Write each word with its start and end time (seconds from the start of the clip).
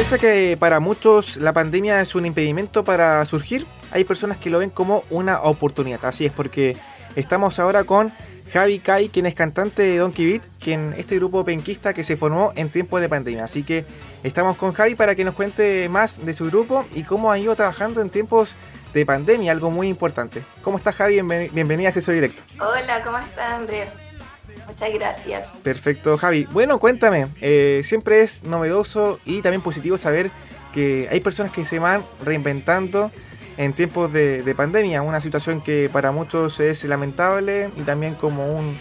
Pese 0.00 0.14
a 0.14 0.18
que 0.18 0.56
para 0.58 0.80
muchos 0.80 1.36
la 1.36 1.52
pandemia 1.52 2.00
es 2.00 2.14
un 2.14 2.24
impedimento 2.24 2.84
para 2.84 3.22
surgir, 3.26 3.66
hay 3.90 4.04
personas 4.04 4.38
que 4.38 4.48
lo 4.48 4.58
ven 4.58 4.70
como 4.70 5.04
una 5.10 5.42
oportunidad. 5.42 6.02
Así 6.06 6.24
es, 6.24 6.32
porque 6.32 6.74
estamos 7.16 7.58
ahora 7.58 7.84
con 7.84 8.10
Javi 8.50 8.78
Kai, 8.78 9.10
quien 9.10 9.26
es 9.26 9.34
cantante 9.34 9.82
de 9.82 9.98
Donkey 9.98 10.24
Beat, 10.24 10.42
quien 10.58 10.94
este 10.96 11.16
grupo 11.16 11.44
penquista 11.44 11.92
que 11.92 12.02
se 12.02 12.16
formó 12.16 12.50
en 12.56 12.70
tiempos 12.70 13.02
de 13.02 13.10
pandemia. 13.10 13.44
Así 13.44 13.62
que 13.62 13.84
estamos 14.22 14.56
con 14.56 14.72
Javi 14.72 14.94
para 14.94 15.14
que 15.14 15.22
nos 15.22 15.34
cuente 15.34 15.86
más 15.90 16.24
de 16.24 16.32
su 16.32 16.46
grupo 16.46 16.86
y 16.94 17.02
cómo 17.02 17.30
ha 17.30 17.38
ido 17.38 17.54
trabajando 17.54 18.00
en 18.00 18.08
tiempos 18.08 18.56
de 18.94 19.04
pandemia, 19.04 19.52
algo 19.52 19.70
muy 19.70 19.88
importante. 19.88 20.42
¿Cómo 20.62 20.78
estás 20.78 20.94
Javi? 20.94 21.20
Bienvenida 21.52 21.88
a 21.88 21.90
Acceso 21.90 22.10
Directo. 22.10 22.42
Hola, 22.58 23.02
¿cómo 23.04 23.18
estás 23.18 23.50
Andrés? 23.50 23.90
Muchas 24.70 24.94
gracias. 24.94 25.46
Perfecto, 25.62 26.16
Javi. 26.16 26.46
Bueno, 26.52 26.78
cuéntame, 26.78 27.28
eh, 27.40 27.82
siempre 27.84 28.22
es 28.22 28.44
novedoso 28.44 29.18
y 29.24 29.42
también 29.42 29.62
positivo 29.62 29.98
saber 29.98 30.30
que 30.72 31.08
hay 31.10 31.20
personas 31.20 31.50
que 31.50 31.64
se 31.64 31.78
van 31.78 32.04
reinventando 32.24 33.10
en 33.56 33.72
tiempos 33.72 34.12
de, 34.12 34.54
pandemia, 34.56 35.02
una 35.02 35.20
situación 35.20 35.60
que 35.60 35.90
para 35.92 36.12
muchos 36.12 36.60
es 36.60 36.84
lamentable 36.84 37.70
y 37.76 37.82
también 37.82 38.14
como 38.14 38.46
un, 38.46 38.78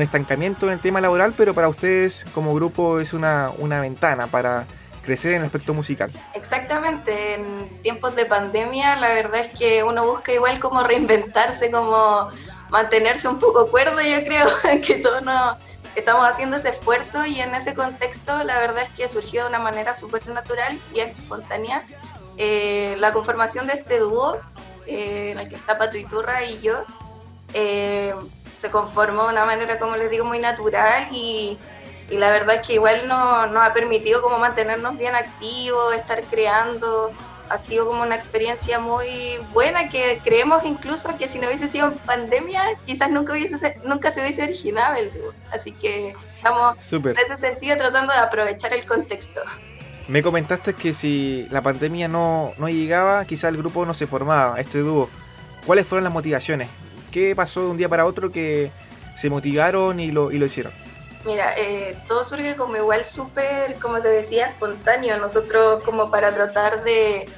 estancamiento 0.00 0.66
en 0.66 0.74
el 0.74 0.80
tema 0.80 1.00
laboral, 1.00 1.32
pero 1.36 1.54
para 1.54 1.68
ustedes 1.68 2.24
como 2.34 2.54
grupo 2.54 3.00
es 3.00 3.12
una, 3.12 3.50
una 3.58 3.80
ventana 3.80 4.28
para 4.28 4.66
crecer 5.02 5.32
en 5.32 5.40
el 5.40 5.46
aspecto 5.46 5.74
musical. 5.74 6.10
Exactamente, 6.34 7.34
en 7.34 7.68
tiempos 7.82 8.14
de 8.14 8.26
pandemia 8.26 8.96
la 8.96 9.08
verdad 9.08 9.40
es 9.40 9.58
que 9.58 9.82
uno 9.82 10.04
busca 10.04 10.32
igual 10.32 10.60
como 10.60 10.82
reinventarse, 10.82 11.70
como 11.70 12.28
mantenerse 12.70 13.28
un 13.28 13.38
poco 13.38 13.66
cuerdo, 13.70 14.00
yo 14.00 14.24
creo 14.24 14.46
que 14.86 14.96
todos 14.96 15.22
nos 15.22 15.56
estamos 15.96 16.28
haciendo 16.28 16.56
ese 16.56 16.70
esfuerzo 16.70 17.26
y 17.26 17.40
en 17.40 17.54
ese 17.54 17.74
contexto 17.74 18.44
la 18.44 18.58
verdad 18.58 18.84
es 18.84 18.90
que 18.90 19.08
surgió 19.08 19.42
de 19.42 19.48
una 19.48 19.58
manera 19.58 19.94
súper 19.94 20.26
natural 20.28 20.78
y 20.94 21.00
espontánea 21.00 21.84
eh, 22.36 22.96
la 22.98 23.12
conformación 23.12 23.66
de 23.66 23.74
este 23.74 23.98
dúo, 23.98 24.38
eh, 24.86 25.32
en 25.32 25.38
el 25.38 25.48
que 25.48 25.56
está 25.56 25.76
Patriturra 25.76 26.44
y 26.44 26.58
yo, 26.60 26.84
eh, 27.52 28.14
se 28.56 28.70
conformó 28.70 29.24
de 29.24 29.32
una 29.32 29.44
manera, 29.44 29.78
como 29.78 29.96
les 29.96 30.10
digo, 30.10 30.24
muy 30.24 30.38
natural 30.38 31.08
y, 31.12 31.58
y 32.08 32.16
la 32.16 32.30
verdad 32.30 32.56
es 32.56 32.66
que 32.66 32.74
igual 32.74 33.08
nos 33.08 33.62
ha 33.62 33.72
permitido 33.74 34.22
como 34.22 34.38
mantenernos 34.38 34.96
bien 34.96 35.14
activos, 35.14 35.94
estar 35.94 36.22
creando, 36.24 37.12
ha 37.50 37.62
sido 37.62 37.86
como 37.86 38.02
una 38.02 38.14
experiencia 38.14 38.78
muy 38.78 39.38
buena 39.52 39.88
que 39.88 40.20
creemos 40.24 40.64
incluso 40.64 41.16
que 41.18 41.28
si 41.28 41.38
no 41.38 41.48
hubiese 41.48 41.68
sido 41.68 41.92
pandemia, 42.06 42.62
quizás 42.86 43.10
nunca, 43.10 43.32
hubiese, 43.32 43.74
nunca 43.84 44.12
se 44.12 44.20
hubiese 44.20 44.44
originado 44.44 44.96
el 44.96 45.12
dúo. 45.12 45.34
Así 45.52 45.72
que 45.72 46.14
estamos 46.34 46.76
en 46.92 47.08
ese 47.08 47.36
sentido 47.40 47.76
tratando 47.76 48.12
de 48.12 48.20
aprovechar 48.20 48.72
el 48.72 48.86
contexto. 48.86 49.40
Me 50.06 50.22
comentaste 50.22 50.74
que 50.74 50.94
si 50.94 51.46
la 51.50 51.60
pandemia 51.60 52.08
no, 52.08 52.52
no 52.56 52.68
llegaba, 52.68 53.24
quizá 53.24 53.48
el 53.48 53.56
grupo 53.56 53.84
no 53.84 53.94
se 53.94 54.06
formaba, 54.06 54.60
este 54.60 54.78
dúo. 54.78 55.10
¿Cuáles 55.66 55.86
fueron 55.86 56.04
las 56.04 56.12
motivaciones? 56.12 56.68
¿Qué 57.10 57.34
pasó 57.34 57.62
de 57.62 57.66
un 57.66 57.76
día 57.76 57.88
para 57.88 58.06
otro 58.06 58.30
que 58.30 58.70
se 59.16 59.28
motivaron 59.28 59.98
y 59.98 60.12
lo, 60.12 60.30
y 60.30 60.38
lo 60.38 60.46
hicieron? 60.46 60.72
Mira, 61.24 61.52
eh, 61.58 61.96
todo 62.08 62.24
surge 62.24 62.56
como 62.56 62.76
igual 62.76 63.04
súper, 63.04 63.74
como 63.74 64.00
te 64.00 64.08
decía, 64.08 64.46
espontáneo. 64.46 65.18
Nosotros 65.18 65.84
como 65.84 66.10
para 66.10 66.34
tratar 66.34 66.82
de, 66.82 67.28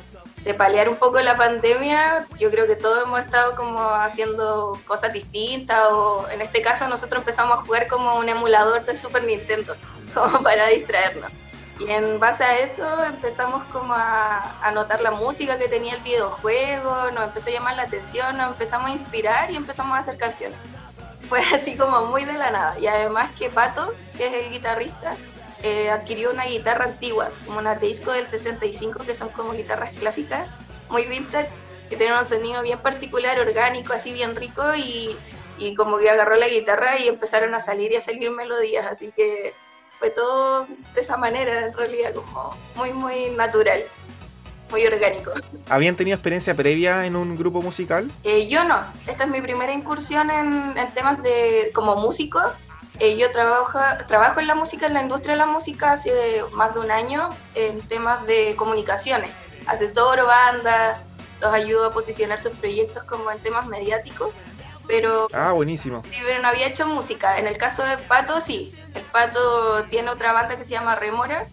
de 0.45 0.55
paliar 0.55 0.89
un 0.89 0.97
poco 0.97 1.21
la 1.21 1.37
pandemia, 1.37 2.27
yo 2.39 2.51
creo 2.51 2.67
que 2.67 2.75
todos 2.75 3.05
hemos 3.05 3.21
estado 3.21 3.55
como 3.55 3.79
haciendo 3.79 4.79
cosas 4.87 5.13
distintas 5.13 5.85
o 5.93 6.27
en 6.31 6.41
este 6.41 6.63
caso 6.63 6.89
nosotros 6.89 7.21
empezamos 7.21 7.59
a 7.59 7.63
jugar 7.63 7.87
como 7.87 8.17
un 8.17 8.29
emulador 8.29 8.85
de 8.85 8.97
Super 8.97 9.23
Nintendo, 9.23 9.77
como 10.15 10.43
para 10.43 10.67
distraernos. 10.69 11.31
Y 11.79 11.91
en 11.91 12.21
base 12.21 12.45
a 12.45 12.59
eso 12.59 13.05
empezamos 13.05 13.63
como 13.73 13.95
a, 13.95 14.59
a, 14.63 14.71
notar 14.73 15.01
la 15.01 15.11
música 15.11 15.59
que 15.59 15.69
tenía 15.69 15.95
el 15.95 16.03
videojuego, 16.03 17.11
nos 17.13 17.25
empezó 17.25 17.49
a 17.49 17.53
llamar 17.53 17.77
la 17.77 17.83
atención, 17.85 18.37
nos 18.37 18.53
empezamos 18.53 18.91
a 18.91 18.93
inspirar 18.93 19.51
y 19.51 19.57
empezamos 19.57 19.97
a 19.97 20.01
hacer 20.01 20.17
canciones. 20.17 20.59
Fue 21.29 21.41
así 21.55 21.77
como 21.77 22.07
muy 22.07 22.25
de 22.25 22.35
la 22.35 22.51
nada. 22.51 22.79
Y 22.79 22.87
además 22.87 23.31
que 23.39 23.49
Pato, 23.49 23.93
que 24.17 24.27
es 24.27 24.47
el 24.47 24.53
guitarrista, 24.53 25.17
eh, 25.63 25.91
adquirió 25.91 26.31
una 26.31 26.45
guitarra 26.45 26.85
antigua, 26.85 27.31
como 27.47 27.59
una 27.59 27.75
disco 27.75 28.13
del 28.13 28.27
65, 28.27 29.05
que 29.05 29.15
son 29.15 29.29
como 29.31 29.53
guitarras 29.53 29.91
clásicas, 29.91 30.49
muy 30.91 31.07
vintage, 31.07 31.51
que 31.89 31.97
tienen 31.97 32.17
un 32.17 32.27
sonido 32.27 32.63
bien 32.63 32.79
particular, 32.79 33.39
orgánico, 33.39 33.93
así 33.93 34.13
bien 34.13 34.35
rico, 34.37 34.75
y, 34.75 35.17
y 35.59 35.75
como 35.75 35.99
que 35.99 36.11
agarró 36.11 36.37
la 36.37 36.49
guitarra 36.49 36.99
y 36.99 37.09
empezaron 37.09 37.55
a 37.55 37.61
salir 37.61 37.93
y 37.93 37.97
a 37.97 38.01
salir 38.01 38.31
melodías, 38.31 38.87
así 38.87 39.13
que 39.15 39.55
fue 39.99 40.11
todo 40.11 40.67
de 40.95 41.01
esa 41.01 41.17
manera, 41.17 41.67
en 41.67 41.73
realidad, 41.75 42.13
como 42.13 42.57
muy, 42.75 42.93
muy 42.93 43.31
natural, 43.31 43.83
muy 44.73 44.85
orgánico. 44.85 45.31
¿Habían 45.69 45.95
tenido 45.95 46.17
experiencia 46.17 46.57
previa 46.57 47.07
en 47.07 47.15
un 47.15 47.37
grupo 47.37 47.63
musical? 47.63 48.11
Eh, 48.25 48.49
yo 48.49 48.65
no, 48.65 48.81
esta 49.07 49.25
es 49.25 49.31
mi 49.31 49.41
primera 49.41 49.73
incursión 49.73 50.29
en, 50.31 50.75
temas 50.95 51.23
de 51.23 51.71
como 51.73 51.95
músico. 51.95 52.41
Eh, 52.99 53.17
yo 53.17 53.33
trabajo, 53.33 53.79
trabajo 54.07 54.41
en 54.41 54.47
la 54.47 54.55
música, 54.55 54.87
en 54.87 54.95
la 54.95 55.03
industria 55.03 55.33
de 55.33 55.39
la 55.39 55.47
música 55.47 55.93
hace 55.93 56.43
más 56.53 56.75
de 56.75 56.81
un 56.81 56.91
año 56.91 57.31
en 57.55 57.81
temas 57.89 58.27
de 58.27 58.55
comunicaciones. 58.57 59.31
Asesoro 59.67 60.27
bandas, 60.27 61.01
los 61.41 61.53
ayudo 61.53 61.87
a 61.87 61.93
posicionar 61.93 62.39
sus 62.39 62.53
proyectos 62.53 63.05
como 63.05 63.31
en 63.31 63.39
temas 63.39 63.67
mediáticos 63.67 64.31
pero... 64.87 65.29
Ah, 65.33 65.53
buenísimo. 65.53 66.03
Sí, 66.11 66.19
pero 66.25 66.43
no 66.43 66.49
había 66.49 66.67
hecho 66.67 66.87
música. 66.87 67.39
En 67.39 67.47
el 67.47 67.57
caso 67.57 67.83
de 67.85 67.99
Pato, 67.99 68.41
sí. 68.41 68.75
El 68.95 69.03
Pato 69.03 69.85
tiene 69.85 70.11
otra 70.11 70.33
banda 70.33 70.57
que 70.57 70.65
se 70.65 70.71
llama 70.71 70.97
Remora 70.97 71.47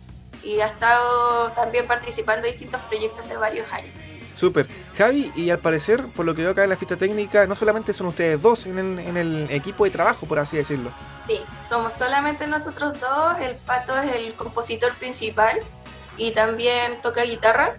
y 0.44 0.60
ha 0.62 0.68
estado 0.68 1.52
también 1.52 1.88
participando 1.88 2.48
en 2.48 2.54
distintos 2.54 2.82
proyectos 2.82 3.26
hace 3.26 3.38
varios 3.38 3.72
años. 3.72 3.92
Súper. 4.40 4.68
Javi, 4.98 5.34
y 5.36 5.50
al 5.50 5.60
parecer, 5.60 6.02
por 6.16 6.26
lo 6.26 6.34
que 6.34 6.44
veo 6.44 6.52
acá 6.52 6.64
en 6.64 6.70
la 6.70 6.78
fiesta 6.78 6.96
técnica, 6.96 7.46
no 7.46 7.56
solamente 7.56 7.92
son 7.92 8.08
ustedes 8.08 8.42
dos 8.42 8.66
en 8.68 8.80
el, 8.80 9.00
en 9.00 9.18
el 9.18 9.52
equipo 9.52 9.84
de 9.84 9.92
trabajo, 9.92 10.26
por 10.26 10.40
así 10.40 10.56
decirlo. 10.56 10.92
Sí, 11.28 11.42
somos 11.68 11.94
solamente 11.94 12.48
nosotros 12.48 12.98
dos. 13.02 13.38
El 13.42 13.56
Pato 13.58 13.98
es 14.00 14.16
el 14.16 14.34
compositor 14.36 14.94
principal 14.94 15.60
y 16.16 16.32
también 16.32 17.02
toca 17.02 17.24
guitarra 17.24 17.76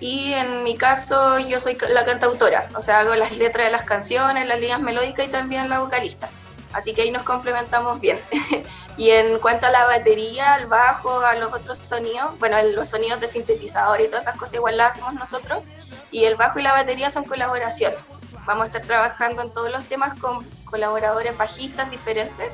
y 0.00 0.32
en 0.32 0.64
mi 0.64 0.76
caso 0.76 1.38
yo 1.38 1.60
soy 1.60 1.78
la 1.94 2.04
cantautora, 2.04 2.68
o 2.74 2.82
sea, 2.82 2.98
hago 2.98 3.14
las 3.14 3.36
letras 3.36 3.66
de 3.66 3.70
las 3.70 3.84
canciones, 3.84 4.48
las 4.48 4.58
líneas 4.58 4.80
melódicas 4.80 5.28
y 5.28 5.30
también 5.30 5.68
la 5.68 5.78
vocalista. 5.78 6.28
Así 6.72 6.92
que 6.94 7.02
ahí 7.02 7.10
nos 7.10 7.22
complementamos 7.22 8.00
bien. 8.00 8.18
y 8.96 9.10
en 9.10 9.38
cuanto 9.38 9.66
a 9.66 9.70
la 9.70 9.84
batería, 9.84 10.54
al 10.54 10.66
bajo, 10.66 11.20
a 11.20 11.34
los 11.36 11.52
otros 11.52 11.78
sonidos, 11.78 12.36
bueno, 12.38 12.60
los 12.74 12.88
sonidos 12.88 13.20
de 13.20 13.28
sintetizador 13.28 14.00
y 14.00 14.06
todas 14.06 14.22
esas 14.22 14.36
cosas 14.36 14.54
igual 14.54 14.76
las 14.76 14.92
hacemos 14.92 15.14
nosotros. 15.14 15.62
Y 16.12 16.24
el 16.24 16.36
bajo 16.36 16.60
y 16.60 16.62
la 16.62 16.72
batería 16.72 17.10
son 17.10 17.24
colaboraciones. 17.24 17.98
Vamos 18.46 18.64
a 18.64 18.66
estar 18.66 18.82
trabajando 18.82 19.42
en 19.42 19.52
todos 19.52 19.70
los 19.70 19.84
temas 19.84 20.18
con 20.18 20.46
colaboradores 20.64 21.36
bajistas 21.36 21.90
diferentes 21.90 22.50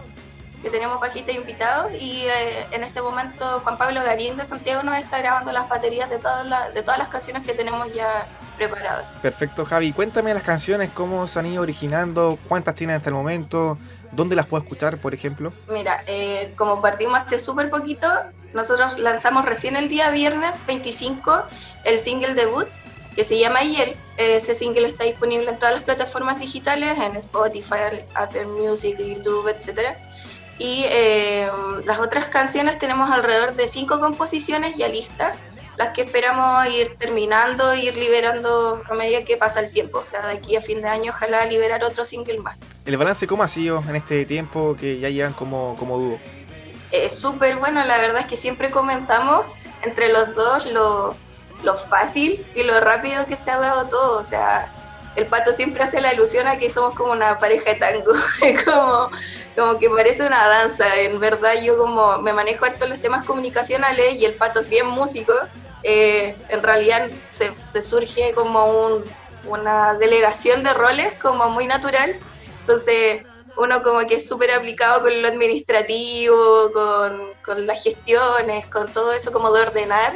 que 0.62 0.70
tenemos 0.70 1.00
bajistas 1.00 1.34
invitados 1.36 1.92
y 2.00 2.24
eh, 2.26 2.66
en 2.72 2.82
este 2.82 3.00
momento 3.00 3.60
Juan 3.60 3.78
Pablo 3.78 4.02
Garín 4.02 4.36
de 4.36 4.44
Santiago 4.44 4.82
nos 4.82 4.96
está 4.96 5.18
grabando 5.18 5.52
las 5.52 5.68
baterías 5.68 6.10
de 6.10 6.18
todas, 6.18 6.46
las, 6.46 6.74
de 6.74 6.82
todas 6.82 6.98
las 6.98 7.08
canciones 7.08 7.46
que 7.46 7.54
tenemos 7.54 7.92
ya 7.94 8.26
preparadas. 8.56 9.14
Perfecto, 9.22 9.64
Javi. 9.64 9.92
Cuéntame 9.92 10.34
las 10.34 10.42
canciones, 10.42 10.90
cómo 10.92 11.28
se 11.28 11.38
han 11.38 11.46
ido 11.46 11.62
originando, 11.62 12.38
cuántas 12.48 12.74
tienen 12.74 12.96
hasta 12.96 13.10
el 13.10 13.14
momento, 13.14 13.78
dónde 14.10 14.34
las 14.34 14.46
puedo 14.46 14.62
escuchar, 14.62 14.98
por 14.98 15.14
ejemplo. 15.14 15.52
Mira, 15.68 16.02
eh, 16.06 16.52
como 16.56 16.82
partimos 16.82 17.20
hace 17.20 17.38
súper 17.38 17.70
poquito, 17.70 18.08
nosotros 18.52 18.98
lanzamos 18.98 19.44
recién 19.44 19.76
el 19.76 19.88
día 19.88 20.10
viernes 20.10 20.64
25 20.66 21.44
el 21.84 22.00
single 22.00 22.34
debut 22.34 22.66
que 23.18 23.24
se 23.24 23.36
llama 23.36 23.58
Ayer. 23.58 23.96
Ese 24.16 24.54
single 24.54 24.86
está 24.86 25.02
disponible 25.02 25.50
en 25.50 25.58
todas 25.58 25.74
las 25.74 25.82
plataformas 25.82 26.38
digitales, 26.38 26.96
en 26.96 27.16
Spotify, 27.16 28.04
Apple 28.14 28.46
Music, 28.46 28.96
YouTube, 28.96 29.48
etcétera 29.48 29.98
y 30.56 30.84
eh, 30.88 31.48
las 31.84 31.98
otras 31.98 32.26
canciones 32.26 32.78
tenemos 32.78 33.10
alrededor 33.10 33.54
de 33.54 33.66
cinco 33.66 33.98
composiciones 33.98 34.76
ya 34.76 34.86
listas, 34.86 35.40
las 35.76 35.90
que 35.90 36.02
esperamos 36.02 36.68
ir 36.68 36.96
terminando, 36.96 37.74
ir 37.74 37.96
liberando 37.96 38.82
a 38.88 38.94
medida 38.94 39.24
que 39.24 39.36
pasa 39.36 39.58
el 39.58 39.72
tiempo. 39.72 39.98
O 39.98 40.06
sea, 40.06 40.26
de 40.26 40.34
aquí 40.34 40.54
a 40.54 40.60
fin 40.60 40.80
de 40.80 40.88
año 40.88 41.12
ojalá 41.12 41.44
liberar 41.46 41.82
otro 41.82 42.04
single 42.04 42.38
más. 42.38 42.56
¿El 42.84 42.96
balance 42.96 43.26
cómo 43.26 43.42
ha 43.42 43.48
sido 43.48 43.82
en 43.88 43.96
este 43.96 44.24
tiempo 44.26 44.76
que 44.78 45.00
ya 45.00 45.08
llevan 45.08 45.32
como, 45.32 45.74
como 45.76 45.98
dúo? 45.98 46.18
Es 46.92 47.18
súper 47.18 47.56
bueno, 47.56 47.84
la 47.84 47.98
verdad 47.98 48.22
es 48.22 48.26
que 48.26 48.36
siempre 48.36 48.70
comentamos 48.70 49.44
entre 49.82 50.08
los 50.08 50.34
dos 50.36 50.66
lo, 50.72 51.14
lo 51.62 51.76
fácil 51.76 52.44
y 52.54 52.62
lo 52.62 52.80
rápido 52.80 53.26
que 53.26 53.36
se 53.36 53.50
ha 53.50 53.58
dado 53.58 53.86
todo. 53.88 54.18
O 54.18 54.24
sea, 54.24 54.72
el 55.16 55.26
pato 55.26 55.52
siempre 55.52 55.82
hace 55.82 56.00
la 56.00 56.14
ilusión 56.14 56.46
a 56.46 56.58
que 56.58 56.70
somos 56.70 56.94
como 56.94 57.12
una 57.12 57.38
pareja 57.38 57.72
de 57.72 57.76
tango, 57.76 58.12
como, 58.64 59.10
como 59.56 59.78
que 59.78 59.90
parece 59.90 60.26
una 60.26 60.46
danza. 60.46 60.96
En 60.96 61.18
verdad 61.18 61.54
yo 61.62 61.76
como 61.76 62.18
me 62.18 62.32
manejo 62.32 62.64
harto 62.64 62.86
los 62.86 63.00
temas 63.00 63.24
comunicacionales 63.24 64.14
y 64.16 64.24
el 64.24 64.34
pato 64.34 64.60
es 64.60 64.68
bien 64.68 64.86
músico, 64.86 65.34
eh, 65.82 66.36
en 66.48 66.62
realidad 66.62 67.08
se, 67.30 67.52
se 67.68 67.82
surge 67.82 68.32
como 68.34 68.64
un, 68.66 69.04
una 69.46 69.94
delegación 69.94 70.62
de 70.62 70.72
roles 70.74 71.12
como 71.20 71.48
muy 71.48 71.66
natural. 71.66 72.16
Entonces 72.60 73.22
uno 73.56 73.82
como 73.82 74.06
que 74.06 74.16
es 74.16 74.28
súper 74.28 74.52
aplicado 74.52 75.02
con 75.02 75.20
lo 75.20 75.26
administrativo, 75.26 76.70
con, 76.72 77.20
con 77.44 77.66
las 77.66 77.82
gestiones, 77.82 78.66
con 78.66 78.92
todo 78.92 79.12
eso 79.12 79.32
como 79.32 79.50
de 79.52 79.62
ordenar 79.62 80.12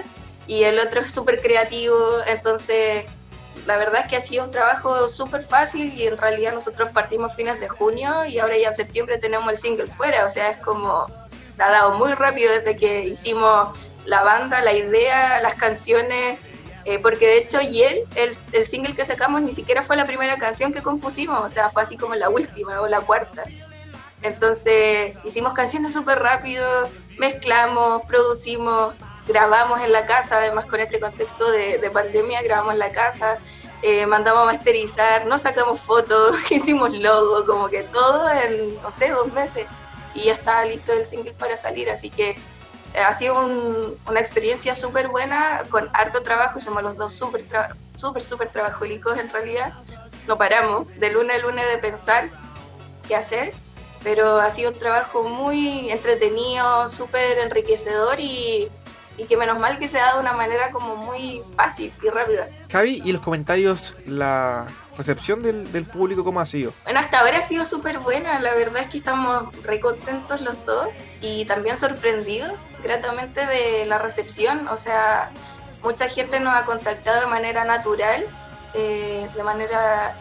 y 0.46 0.64
el 0.64 0.78
otro 0.78 1.00
es 1.00 1.12
súper 1.12 1.40
creativo, 1.40 1.96
entonces 2.26 3.04
la 3.66 3.76
verdad 3.76 4.02
es 4.02 4.08
que 4.08 4.16
ha 4.16 4.20
sido 4.20 4.44
un 4.44 4.50
trabajo 4.50 5.08
súper 5.08 5.42
fácil 5.44 5.92
y 5.92 6.06
en 6.06 6.18
realidad 6.18 6.52
nosotros 6.52 6.90
partimos 6.90 7.34
fines 7.34 7.60
de 7.60 7.68
junio 7.68 8.24
y 8.24 8.38
ahora 8.38 8.56
ya 8.56 8.68
en 8.68 8.74
septiembre 8.74 9.18
tenemos 9.18 9.50
el 9.50 9.58
single 9.58 9.86
fuera, 9.86 10.24
o 10.24 10.28
sea, 10.28 10.50
es 10.50 10.56
como, 10.58 11.06
ha 11.58 11.70
dado 11.70 11.94
muy 11.94 12.12
rápido 12.14 12.52
desde 12.52 12.76
que 12.76 13.04
hicimos 13.04 13.76
la 14.04 14.22
banda, 14.22 14.62
la 14.62 14.72
idea, 14.72 15.40
las 15.40 15.54
canciones, 15.54 16.38
eh, 16.84 16.98
porque 16.98 17.26
de 17.26 17.38
hecho 17.38 17.60
Yel, 17.60 18.04
el, 18.16 18.36
el 18.52 18.66
single 18.66 18.96
que 18.96 19.04
sacamos 19.04 19.42
ni 19.42 19.52
siquiera 19.52 19.84
fue 19.84 19.96
la 19.96 20.06
primera 20.06 20.38
canción 20.38 20.72
que 20.72 20.82
compusimos, 20.82 21.40
o 21.40 21.50
sea, 21.50 21.70
fue 21.70 21.82
así 21.82 21.96
como 21.96 22.16
la 22.16 22.28
última 22.28 22.80
o 22.80 22.88
la 22.88 23.00
cuarta. 23.00 23.44
Entonces 24.22 25.16
hicimos 25.24 25.52
canciones 25.52 25.92
súper 25.92 26.18
rápido, 26.18 26.66
mezclamos, 27.18 28.02
producimos, 28.08 28.94
grabamos 29.26 29.80
en 29.80 29.92
la 29.92 30.06
casa, 30.06 30.38
además 30.38 30.66
con 30.66 30.80
este 30.80 30.98
contexto 31.00 31.50
de, 31.50 31.90
pandemia, 31.92 32.42
grabamos 32.42 32.74
en 32.74 32.78
la 32.78 32.90
casa, 32.90 33.38
eh, 33.82 34.06
mandamos 34.06 34.42
a 34.42 34.52
masterizar, 34.52 35.26
nos 35.26 35.42
sacamos 35.42 35.80
fotos, 35.80 36.36
hicimos 36.50 36.96
logo, 36.96 37.46
como 37.46 37.68
que 37.68 37.82
todo 37.84 38.30
en, 38.30 38.80
no 38.82 38.90
sé, 38.90 39.10
dos 39.10 39.32
meses. 39.32 39.66
Y 40.14 40.24
ya 40.24 40.34
estaba 40.34 40.64
listo 40.64 40.92
el 40.92 41.06
single 41.06 41.32
para 41.32 41.56
salir, 41.56 41.88
así 41.88 42.10
que 42.10 42.36
eh, 42.94 43.00
ha 43.00 43.14
sido 43.14 43.34
una 44.06 44.20
experiencia 44.20 44.74
súper 44.74 45.08
buena, 45.08 45.62
con 45.70 45.88
harto 45.94 46.22
trabajo, 46.22 46.60
somos 46.60 46.82
los 46.82 46.96
dos 46.96 47.14
súper, 47.14 47.44
súper, 47.96 48.22
súper 48.22 48.48
trabajólicos 48.48 49.18
en 49.18 49.30
realidad. 49.30 49.72
No 50.26 50.36
paramos 50.36 50.88
de 51.00 51.10
lunes 51.10 51.36
a 51.36 51.46
lunes 51.46 51.66
de 51.68 51.78
pensar 51.78 52.28
qué 53.08 53.16
hacer, 53.16 53.54
pero 54.02 54.40
ha 54.40 54.50
sido 54.50 54.70
un 54.70 54.78
trabajo 54.78 55.24
muy 55.24 55.90
entretenido, 55.90 56.88
súper 56.88 57.38
enriquecedor 57.38 58.20
y 58.20 58.70
y 59.16 59.24
que 59.24 59.36
menos 59.36 59.58
mal 59.58 59.78
que 59.78 59.88
se 59.88 59.98
ha 59.98 60.06
dado 60.06 60.16
de 60.18 60.22
una 60.22 60.32
manera 60.32 60.70
como 60.70 60.96
muy 60.96 61.42
fácil 61.56 61.92
y 62.02 62.08
rápida. 62.08 62.48
Javi, 62.70 63.02
¿y 63.04 63.12
los 63.12 63.22
comentarios, 63.22 63.94
la 64.06 64.66
recepción 64.96 65.42
del, 65.42 65.70
del 65.72 65.84
público 65.84 66.24
cómo 66.24 66.40
ha 66.40 66.46
sido? 66.46 66.72
Bueno, 66.84 67.00
hasta 67.00 67.20
ahora 67.20 67.38
ha 67.38 67.42
sido 67.42 67.64
súper 67.64 67.98
buena, 67.98 68.38
la 68.40 68.54
verdad 68.54 68.82
es 68.82 68.88
que 68.88 68.98
estamos 68.98 69.54
re 69.62 69.80
contentos 69.80 70.40
los 70.40 70.64
dos 70.66 70.88
y 71.20 71.44
también 71.44 71.76
sorprendidos 71.76 72.52
gratamente 72.82 73.46
de 73.46 73.86
la 73.86 73.98
recepción, 73.98 74.68
o 74.68 74.76
sea, 74.76 75.30
mucha 75.82 76.08
gente 76.08 76.40
nos 76.40 76.54
ha 76.54 76.64
contactado 76.64 77.20
de 77.20 77.26
manera 77.26 77.64
natural, 77.64 78.24
eh, 78.74 79.28
de 79.34 79.42
manera 79.42 80.16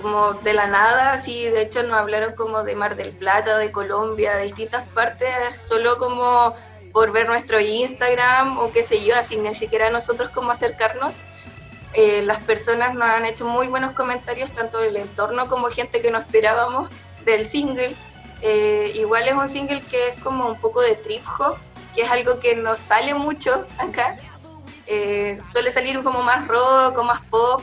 como 0.00 0.34
de 0.34 0.52
la 0.52 0.66
nada, 0.66 1.12
así 1.12 1.44
de 1.44 1.62
hecho 1.62 1.82
nos 1.82 1.96
hablaron 1.96 2.34
como 2.34 2.62
de 2.62 2.76
Mar 2.76 2.96
del 2.96 3.12
Plata, 3.12 3.58
de 3.58 3.72
Colombia, 3.72 4.36
de 4.36 4.44
distintas 4.44 4.86
partes, 4.88 5.28
solo 5.68 5.98
como 5.98 6.54
por 6.96 7.12
ver 7.12 7.26
nuestro 7.26 7.60
Instagram 7.60 8.56
o 8.56 8.72
qué 8.72 8.82
sé 8.82 9.04
yo, 9.04 9.14
así 9.16 9.36
ni 9.36 9.54
siquiera 9.54 9.90
nosotros 9.90 10.30
como 10.30 10.50
acercarnos. 10.50 11.16
Eh, 11.92 12.22
las 12.22 12.42
personas 12.44 12.94
nos 12.94 13.06
han 13.06 13.26
hecho 13.26 13.44
muy 13.44 13.66
buenos 13.66 13.92
comentarios, 13.92 14.50
tanto 14.52 14.78
del 14.78 14.96
entorno 14.96 15.46
como 15.46 15.68
gente 15.68 16.00
que 16.00 16.10
no 16.10 16.16
esperábamos 16.16 16.88
del 17.26 17.44
single. 17.44 17.94
Eh, 18.40 18.92
igual 18.94 19.28
es 19.28 19.34
un 19.34 19.46
single 19.50 19.82
que 19.82 20.08
es 20.08 20.18
como 20.20 20.48
un 20.48 20.58
poco 20.58 20.80
de 20.80 20.94
trip 20.94 21.22
hop, 21.38 21.58
que 21.94 22.00
es 22.00 22.10
algo 22.10 22.40
que 22.40 22.56
nos 22.56 22.78
sale 22.78 23.12
mucho 23.12 23.66
acá. 23.76 24.16
Eh, 24.86 25.38
suele 25.52 25.72
salir 25.72 26.02
como 26.02 26.22
más 26.22 26.48
rock 26.48 26.96
o 26.96 27.04
más 27.04 27.20
pop, 27.26 27.62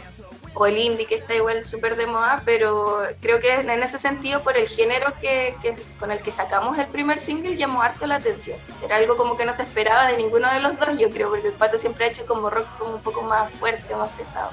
o 0.55 0.65
el 0.65 0.77
indie 0.77 1.05
que 1.05 1.15
está 1.15 1.33
igual 1.33 1.65
súper 1.65 1.95
de 1.95 2.05
moda, 2.05 2.41
pero 2.45 3.01
creo 3.21 3.39
que 3.39 3.53
en 3.53 3.83
ese 3.83 3.97
sentido, 3.97 4.41
por 4.41 4.55
el 4.55 4.67
género 4.67 5.13
que, 5.19 5.55
con 5.99 6.11
el 6.11 6.21
que 6.21 6.31
sacamos 6.31 6.77
el 6.77 6.87
primer 6.87 7.19
single, 7.19 7.55
llamó 7.55 7.81
harto 7.81 8.05
la 8.05 8.15
atención. 8.15 8.57
Era 8.83 8.97
algo 8.97 9.15
como 9.15 9.35
que 9.35 9.45
no 9.45 9.53
se 9.53 9.63
esperaba 9.63 10.07
de 10.07 10.17
ninguno 10.17 10.51
de 10.51 10.59
los 10.59 10.79
dos, 10.79 10.97
yo 10.97 11.09
creo, 11.09 11.29
porque 11.29 11.47
el 11.47 11.53
pato 11.53 11.77
siempre 11.79 12.05
ha 12.05 12.07
hecho 12.09 12.25
como 12.25 12.49
rock 12.49 12.67
como 12.77 12.95
un 12.95 13.01
poco 13.01 13.23
más 13.23 13.51
fuerte, 13.53 13.95
más 13.95 14.09
pesado. 14.11 14.51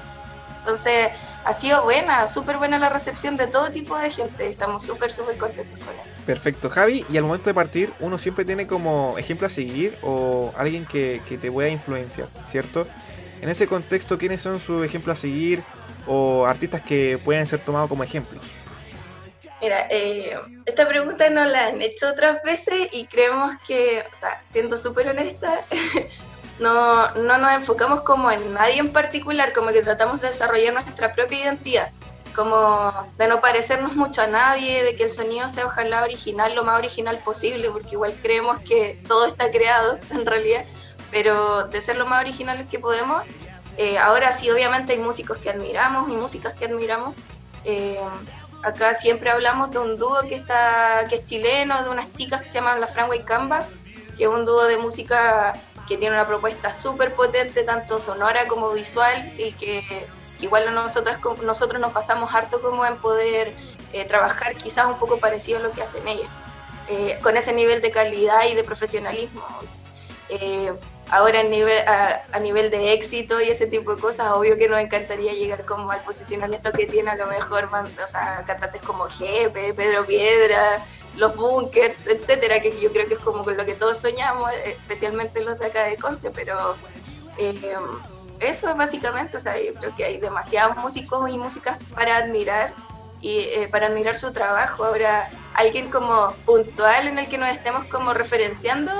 Entonces, 0.59 1.09
ha 1.43 1.53
sido 1.53 1.83
buena, 1.83 2.27
súper 2.27 2.57
buena 2.57 2.77
la 2.77 2.89
recepción 2.89 3.35
de 3.35 3.47
todo 3.47 3.71
tipo 3.71 3.97
de 3.97 4.11
gente, 4.11 4.47
estamos 4.47 4.83
súper, 4.83 5.11
súper 5.11 5.37
contentos 5.37 5.79
con 5.79 5.93
eso. 5.95 6.11
Perfecto, 6.25 6.69
Javi, 6.69 7.03
y 7.09 7.17
al 7.17 7.23
momento 7.23 7.45
de 7.45 7.55
partir, 7.55 7.91
uno 7.99 8.19
siempre 8.19 8.45
tiene 8.45 8.67
como 8.67 9.15
ejemplo 9.17 9.47
a 9.47 9.49
seguir 9.49 9.97
o 10.03 10.53
alguien 10.55 10.85
que, 10.85 11.21
que 11.27 11.39
te 11.39 11.51
pueda 11.51 11.69
influenciar, 11.69 12.27
¿cierto? 12.47 12.85
En 13.41 13.49
ese 13.49 13.65
contexto, 13.65 14.19
¿quiénes 14.19 14.39
son 14.39 14.59
sus 14.59 14.85
ejemplos 14.85 15.17
a 15.17 15.21
seguir 15.21 15.63
o 16.07 16.45
artistas 16.45 16.81
que 16.81 17.19
pueden 17.23 17.45
ser 17.47 17.59
tomados 17.59 17.89
como 17.89 18.03
ejemplos? 18.03 18.51
Mira, 19.61 19.85
eh, 19.91 20.39
esta 20.65 20.87
pregunta 20.87 21.29
no 21.29 21.45
la 21.45 21.67
han 21.67 21.81
hecho 21.83 22.09
otras 22.09 22.41
veces 22.41 22.89
y 22.91 23.05
creemos 23.05 23.55
que, 23.67 24.03
o 24.11 24.19
sea, 24.19 24.43
siendo 24.51 24.75
súper 24.75 25.09
honesta, 25.09 25.61
no, 26.59 27.11
no 27.11 27.37
nos 27.37 27.51
enfocamos 27.53 28.01
como 28.01 28.31
en 28.31 28.55
nadie 28.55 28.79
en 28.79 28.91
particular, 28.91 29.53
como 29.53 29.71
que 29.71 29.83
tratamos 29.83 30.19
de 30.21 30.29
desarrollar 30.29 30.73
nuestra 30.73 31.13
propia 31.13 31.43
identidad, 31.43 31.91
como 32.35 32.91
de 33.19 33.27
no 33.27 33.39
parecernos 33.39 33.95
mucho 33.95 34.23
a 34.23 34.27
nadie, 34.27 34.83
de 34.83 34.95
que 34.95 35.03
el 35.03 35.11
sonido 35.11 35.47
sea 35.47 35.67
ojalá 35.67 36.03
original, 36.03 36.55
lo 36.55 36.63
más 36.63 36.79
original 36.79 37.19
posible, 37.23 37.69
porque 37.69 37.91
igual 37.91 38.15
creemos 38.19 38.59
que 38.61 38.99
todo 39.07 39.27
está 39.27 39.51
creado 39.51 39.99
en 40.09 40.25
realidad, 40.25 40.65
pero 41.11 41.67
de 41.67 41.81
ser 41.81 41.97
lo 41.97 42.07
más 42.07 42.23
originales 42.23 42.65
que 42.65 42.79
podemos 42.79 43.21
eh, 43.77 43.97
ahora 43.97 44.33
sí, 44.33 44.49
obviamente 44.49 44.93
hay 44.93 44.99
músicos 44.99 45.37
que 45.37 45.49
admiramos 45.49 46.11
y 46.11 46.15
músicas 46.15 46.53
que 46.53 46.65
admiramos. 46.65 47.15
Eh, 47.63 47.99
acá 48.63 48.93
siempre 48.93 49.29
hablamos 49.29 49.71
de 49.71 49.79
un 49.79 49.97
dúo 49.97 50.21
que, 50.27 50.35
está, 50.35 51.05
que 51.09 51.15
es 51.15 51.25
chileno, 51.25 51.83
de 51.83 51.89
unas 51.89 52.11
chicas 52.13 52.41
que 52.41 52.49
se 52.49 52.55
llaman 52.55 52.81
la 52.81 52.87
Franway 52.87 53.23
Canvas, 53.23 53.71
que 54.17 54.23
es 54.23 54.29
un 54.29 54.45
dúo 54.45 54.65
de 54.65 54.77
música 54.77 55.53
que 55.87 55.97
tiene 55.97 56.15
una 56.15 56.27
propuesta 56.27 56.71
súper 56.71 57.13
potente, 57.13 57.63
tanto 57.63 57.99
sonora 57.99 58.47
como 58.47 58.71
visual, 58.71 59.31
y 59.37 59.51
que 59.53 59.83
igual 60.41 60.73
nosotras, 60.73 61.19
nosotros 61.43 61.81
nos 61.81 61.91
pasamos 61.91 62.33
harto 62.33 62.61
como 62.61 62.85
en 62.85 62.97
poder 62.97 63.53
eh, 63.93 64.05
trabajar 64.05 64.55
quizás 64.55 64.85
un 64.85 64.97
poco 64.97 65.17
parecido 65.17 65.59
a 65.59 65.61
lo 65.61 65.71
que 65.71 65.83
hacen 65.83 66.07
ellas, 66.07 66.29
con 67.21 67.37
ese 67.37 67.53
nivel 67.53 67.81
de 67.81 67.89
calidad 67.89 68.45
y 68.51 68.53
de 68.53 68.65
profesionalismo 68.65 69.45
ahora 71.09 71.41
a 71.41 71.43
nivel, 71.43 71.87
a, 71.87 72.39
nivel 72.39 72.71
de 72.71 72.93
éxito 72.93 73.41
y 73.41 73.49
ese 73.49 73.67
tipo 73.67 73.95
de 73.95 74.01
cosas, 74.01 74.31
obvio 74.31 74.57
que 74.57 74.69
nos 74.69 74.79
encantaría 74.79 75.33
llegar 75.33 75.65
como 75.65 75.91
al 75.91 76.01
posicionamiento 76.01 76.71
que 76.71 76.85
tiene 76.85 77.11
a 77.11 77.15
lo 77.15 77.27
mejor 77.27 77.69
sea, 78.09 78.43
cantantes 78.45 78.81
como 78.81 79.07
Jepe, 79.07 79.73
Pedro 79.73 80.05
Piedra, 80.05 80.85
los 81.17 81.35
Bunkers, 81.35 81.95
etcétera, 82.07 82.61
que 82.61 82.79
yo 82.79 82.91
creo 82.91 83.07
que 83.07 83.15
es 83.15 83.19
como 83.19 83.43
con 83.43 83.57
lo 83.57 83.65
que 83.65 83.73
todos 83.73 83.97
soñamos, 83.97 84.49
especialmente 84.65 85.43
los 85.43 85.59
de 85.59 85.65
acá 85.65 85.83
de 85.83 85.97
Conce, 85.97 86.31
pero 86.31 86.75
eh, 87.37 87.75
eso 88.39 88.73
básicamente, 88.75 89.37
o 89.37 89.39
sea, 89.39 89.61
yo 89.61 89.73
creo 89.73 89.95
que 89.95 90.05
hay 90.05 90.17
demasiados 90.17 90.77
músicos 90.77 91.29
y 91.29 91.37
músicas 91.37 91.77
para 91.93 92.17
admirar 92.17 92.73
y 93.21 93.39
eh, 93.39 93.67
para 93.71 93.87
admirar 93.87 94.17
su 94.17 94.31
trabajo. 94.31 94.83
Ahora, 94.83 95.29
alguien 95.53 95.91
como 95.91 96.31
puntual 96.45 97.07
en 97.07 97.19
el 97.19 97.27
que 97.27 97.37
nos 97.37 97.49
estemos 97.49 97.85
como 97.85 98.13
referenciando, 98.13 98.91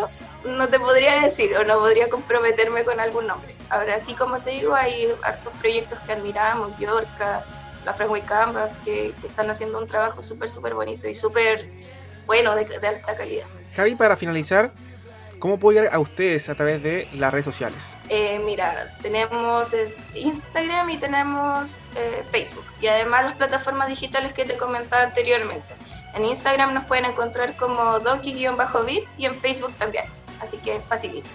no 0.45 0.67
te 0.67 0.79
podría 0.79 1.21
decir 1.21 1.55
o 1.55 1.63
no 1.63 1.79
podría 1.79 2.09
comprometerme 2.09 2.83
con 2.83 2.99
algún 2.99 3.27
nombre. 3.27 3.53
Ahora 3.69 3.99
sí, 3.99 4.13
como 4.13 4.39
te 4.39 4.51
digo, 4.51 4.73
hay 4.73 5.07
hartos 5.23 5.53
proyectos 5.59 5.99
que 5.99 6.13
admiramos, 6.13 6.77
Yorka, 6.79 7.45
la 7.85 7.93
Freeway 7.93 8.21
Canvas, 8.21 8.77
que, 8.83 9.13
están 9.23 9.49
haciendo 9.49 9.79
un 9.79 9.87
trabajo 9.87 10.21
súper, 10.21 10.51
súper 10.51 10.73
bonito 10.73 11.07
y 11.07 11.15
súper 11.15 11.67
bueno, 12.25 12.55
de, 12.55 12.65
alta 12.87 13.15
calidad. 13.15 13.45
Javi, 13.75 13.95
para 13.95 14.15
finalizar, 14.15 14.71
¿cómo 15.39 15.57
puedo 15.57 15.79
llegar 15.79 15.93
a 15.93 15.99
ustedes 15.99 16.49
a 16.49 16.55
través 16.55 16.81
de 16.83 17.07
las 17.13 17.31
redes 17.31 17.45
sociales? 17.45 17.95
Eh, 18.09 18.39
mira, 18.43 18.93
tenemos 19.01 19.69
Instagram 20.13 20.89
y 20.89 20.97
tenemos 20.97 21.71
eh, 21.95 22.23
Facebook 22.31 22.65
y 22.79 22.87
además 22.87 23.25
las 23.25 23.35
plataformas 23.35 23.89
digitales 23.89 24.33
que 24.33 24.45
te 24.45 24.57
comentaba 24.57 25.03
anteriormente. 25.03 25.73
En 26.13 26.25
Instagram 26.25 26.73
nos 26.73 26.85
pueden 26.85 27.05
encontrar 27.05 27.55
como 27.55 27.99
donkey-bit 27.99 29.07
y 29.17 29.25
en 29.25 29.35
Facebook 29.35 29.73
también 29.77 30.03
así 30.41 30.57
que 30.57 30.79
facilito. 30.79 31.29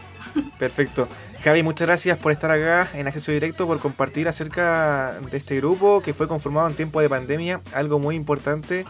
Perfecto. 0.59 1.09
Javi, 1.43 1.63
muchas 1.63 1.87
gracias 1.87 2.19
por 2.19 2.33
estar 2.33 2.51
acá 2.51 2.89
en 2.95 3.07
Acceso 3.07 3.33
Directo, 3.33 3.67
por 3.67 3.79
compartir 3.79 4.29
acerca 4.29 5.19
de 5.31 5.37
este 5.37 5.57
grupo 5.57 6.03
que 6.03 6.15
fue 6.15 6.29
conformado 6.29 6.69
en 6.69 6.75
tiempo 6.75 7.01
de 7.01 7.09
pandemia, 7.09 7.61
algo 7.73 7.99
muy 7.99 8.17
importante 8.17 8.85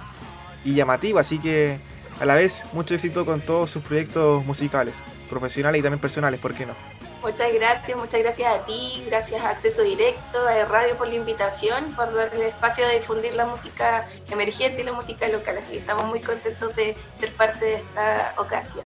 y 0.65 0.75
llamativo, 0.75 1.19
así 1.19 1.39
que 1.39 1.79
a 2.21 2.25
la 2.25 2.35
vez 2.35 2.65
mucho 2.73 2.95
éxito 2.95 3.27
con 3.27 3.41
todos 3.41 3.71
sus 3.71 3.83
proyectos 3.83 4.45
musicales, 4.47 5.03
profesionales 5.29 5.81
y 5.81 5.83
también 5.83 6.01
personales, 6.01 6.41
¿por 6.41 6.55
qué 6.55 6.67
no? 6.67 6.75
Muchas 7.23 7.53
gracias, 7.53 7.99
muchas 7.99 8.21
gracias 8.21 8.55
a 8.55 8.65
ti, 8.67 9.03
gracias 9.07 9.43
a 9.43 9.51
Acceso 9.51 9.83
Directo, 9.83 10.47
a 10.47 10.65
Radio 10.65 10.97
por 10.97 11.09
la 11.09 11.17
invitación, 11.17 11.93
por 11.95 12.15
dar 12.15 12.33
el 12.33 12.43
espacio 12.43 12.87
de 12.87 13.01
difundir 13.01 13.35
la 13.35 13.47
música 13.47 14.07
emergente 14.31 14.83
y 14.83 14.85
la 14.85 14.93
música 14.93 15.27
local, 15.29 15.59
así 15.59 15.73
que 15.73 15.79
estamos 15.79 16.05
muy 16.05 16.21
contentos 16.21 16.75
de 16.77 16.97
ser 17.19 17.33
parte 17.33 17.65
de 17.65 17.75
esta 17.77 18.35
ocasión. 18.39 18.86